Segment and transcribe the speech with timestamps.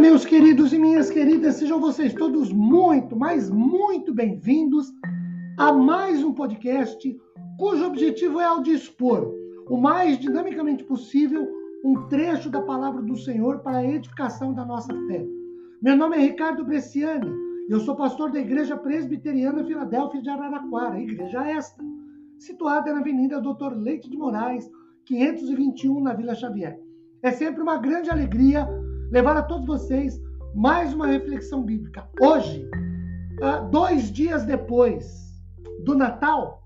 [0.00, 4.90] meus queridos e minhas queridas, sejam vocês todos muito, mas muito bem-vindos
[5.58, 7.14] a mais um podcast
[7.58, 9.30] cujo objetivo é ao dispor
[9.68, 11.46] o mais dinamicamente possível
[11.84, 15.22] um trecho da palavra do Senhor para a edificação da nossa fé.
[15.82, 17.30] Meu nome é Ricardo Bresciani,
[17.68, 21.84] eu sou pastor da Igreja Presbiteriana Filadélfia de Araraquara, igreja esta,
[22.38, 24.66] situada na Avenida Doutor Leite de Moraes,
[25.04, 26.80] 521, na Vila Xavier.
[27.22, 28.66] É sempre uma grande alegria
[29.10, 30.22] levar a todos vocês
[30.54, 32.08] mais uma reflexão bíblica.
[32.20, 32.68] Hoje,
[33.70, 35.34] dois dias depois
[35.84, 36.62] do Natal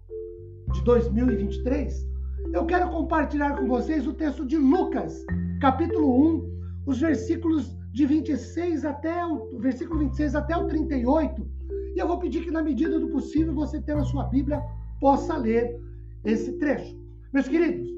[0.72, 2.06] de 2023,
[2.52, 5.24] eu quero compartilhar com vocês o texto de Lucas,
[5.60, 11.48] capítulo 1, os versículos de 26 até o versículo 26 até o 38.
[11.96, 14.62] E eu vou pedir que, na medida do possível, você tenha a sua Bíblia,
[15.00, 15.80] possa ler
[16.24, 16.94] esse trecho.
[17.32, 17.88] Meus queridos,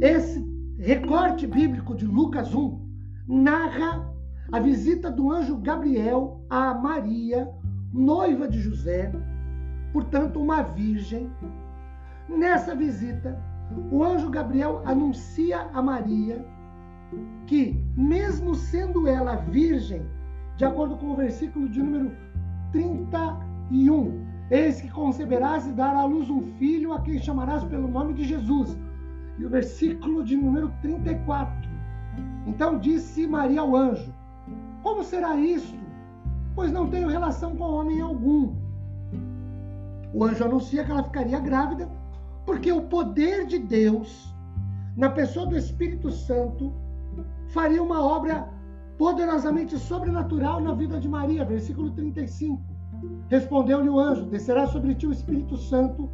[0.00, 2.78] esse recorte bíblico de Lucas 1
[3.26, 4.12] narra
[4.52, 7.48] a visita do anjo Gabriel a Maria,
[7.92, 9.10] noiva de José,
[9.92, 11.30] portanto, uma virgem.
[12.28, 13.40] Nessa visita,
[13.90, 16.44] o anjo Gabriel anuncia a Maria
[17.46, 20.04] que, mesmo sendo ela virgem,
[20.56, 22.12] de acordo com o versículo de número
[22.72, 28.12] 31, eis que conceberás e darás à luz um filho a quem chamarás pelo nome
[28.14, 28.78] de Jesus
[29.38, 31.68] e o versículo de número 34.
[32.46, 34.12] Então disse Maria ao anjo:
[34.82, 35.78] Como será isto?
[36.54, 38.54] Pois não tenho relação com homem algum.
[40.12, 41.88] O anjo anuncia que ela ficaria grávida,
[42.46, 44.34] porque o poder de Deus,
[44.96, 46.72] na pessoa do Espírito Santo,
[47.48, 48.48] faria uma obra
[48.96, 51.44] poderosamente sobrenatural na vida de Maria.
[51.44, 52.62] Versículo 35.
[53.28, 56.08] Respondeu-lhe o anjo: Descerá sobre ti o Espírito Santo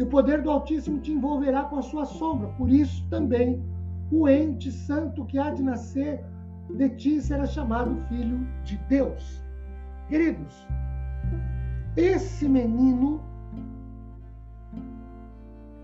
[0.00, 2.48] e o poder do Altíssimo te envolverá com a sua sombra.
[2.56, 3.62] Por isso também
[4.10, 6.24] o ente santo que há de nascer
[6.70, 9.44] de ti será chamado filho de Deus.
[10.08, 10.66] Queridos,
[11.98, 13.20] esse menino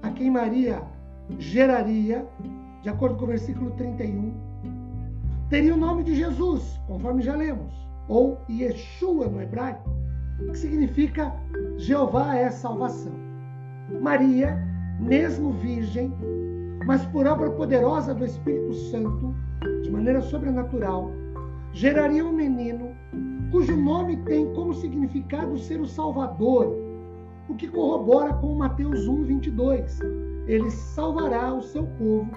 [0.03, 0.83] a quem Maria
[1.39, 2.27] geraria,
[2.81, 4.33] de acordo com o versículo 31,
[5.51, 7.75] teria o nome de Jesus, conforme já lemos,
[8.09, 9.91] ou Yeshua no hebraico,
[10.39, 11.35] que significa
[11.77, 13.26] Jeová é salvação.
[14.01, 14.57] Maria,
[15.01, 16.13] mesmo virgem,
[16.87, 19.35] mas por obra poderosa do Espírito Santo,
[19.83, 21.11] de maneira sobrenatural,
[21.73, 22.95] geraria um menino
[23.51, 26.75] cujo nome tem como significado ser o Salvador,
[27.49, 30.01] o que corrobora com Mateus 1, 22.
[30.47, 32.31] Ele salvará o seu povo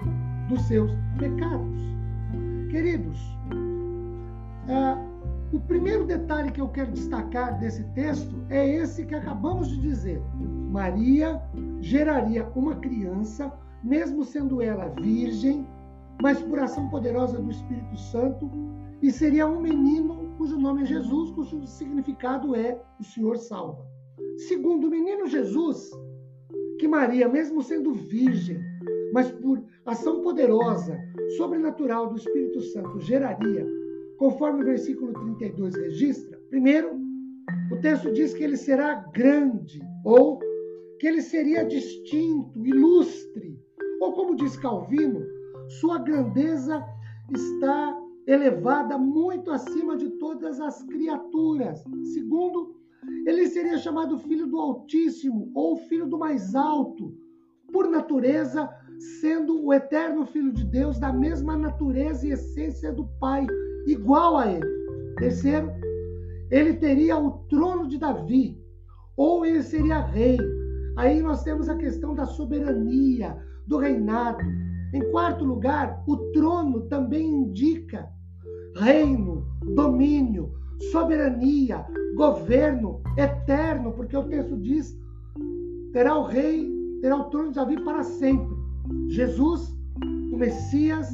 [0.48, 1.80] dos seus pecados.
[2.70, 3.18] Queridos,
[4.68, 4.96] ah,
[5.52, 10.22] o primeiro detalhe que eu quero destacar desse texto é esse que acabamos de dizer.
[10.70, 11.42] Maria
[11.80, 15.66] geraria uma criança, mesmo sendo ela virgem,
[16.22, 18.48] mas por ação poderosa do Espírito Santo,
[19.02, 23.84] e seria um menino cujo nome é Jesus, cujo significado é o Senhor salva.
[24.48, 25.90] Segundo o menino Jesus,
[26.78, 28.60] que Maria, mesmo sendo virgem,
[29.12, 30.96] mas por ação poderosa,
[31.36, 33.66] sobrenatural do Espírito Santo, geraria
[34.18, 37.00] conforme o versículo 32 registra, primeiro,
[37.72, 40.38] o texto diz que ele será grande, ou
[41.00, 43.58] que ele seria distinto, ilustre,
[44.02, 45.24] ou como diz Calvino,
[45.80, 46.84] sua grandeza
[47.34, 51.82] está elevada muito acima de todas as criaturas.
[52.12, 52.76] Segundo,
[53.26, 57.16] ele seria chamado filho do Altíssimo ou filho do mais alto,
[57.72, 58.68] por natureza,
[59.22, 63.46] sendo o eterno filho de Deus da mesma natureza e essência do Pai
[63.86, 65.14] igual a ele.
[65.16, 65.70] Terceiro,
[66.50, 68.60] ele teria o trono de Davi,
[69.16, 70.59] ou ele seria rei.
[71.00, 73.34] Aí nós temos a questão da soberania,
[73.66, 74.44] do reinado.
[74.92, 78.06] Em quarto lugar, o trono também indica
[78.76, 80.52] reino, domínio,
[80.92, 84.94] soberania, governo eterno, porque o texto diz:
[85.94, 86.70] terá o rei,
[87.00, 88.54] terá o trono de Davi para sempre.
[89.08, 89.74] Jesus,
[90.30, 91.10] o Messias,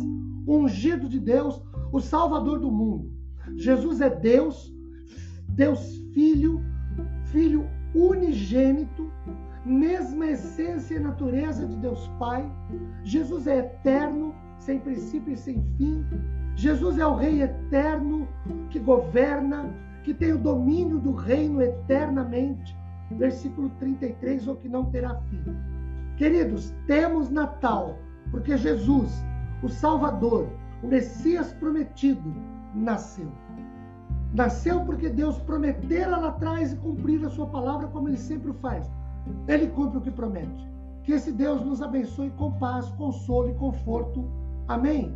[0.48, 1.62] o ungido de Deus,
[1.92, 3.08] o Salvador do mundo.
[3.54, 4.74] Jesus é Deus,
[5.50, 6.60] Deus Filho,
[7.26, 9.10] Filho unigênito,
[9.66, 12.48] mesma essência e natureza de Deus Pai.
[13.02, 16.04] Jesus é eterno, sem princípio e sem fim.
[16.54, 18.28] Jesus é o Rei eterno
[18.70, 19.74] que governa,
[20.04, 22.76] que tem o domínio do reino eternamente.
[23.10, 25.42] Versículo 33, ou que não terá fim.
[26.16, 27.98] Queridos, temos Natal,
[28.30, 29.12] porque Jesus,
[29.62, 30.48] o Salvador,
[30.82, 32.34] o Messias prometido
[32.74, 33.30] nasceu.
[34.34, 38.90] Nasceu porque Deus prometera lá atrás e cumprir a sua palavra como ele sempre faz.
[39.46, 40.67] Ele cumpre o que promete.
[41.02, 44.25] Que esse Deus nos abençoe com paz, consolo e conforto.
[44.67, 45.14] Amém.